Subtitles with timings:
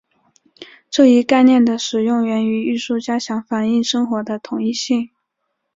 [0.89, 5.11] 这一概念的使用源于艺术家想反映生活的统一性。